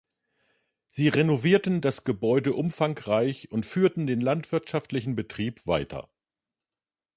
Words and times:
Sie 0.89 1.09
renovierten 1.09 1.79
das 1.79 2.03
Gebäude 2.03 2.53
umfangreich 2.55 3.51
und 3.51 3.67
führten 3.67 4.07
den 4.07 4.19
landwirtschaftlichen 4.19 5.15
Betrieb 5.15 5.67
weiter. 5.67 6.09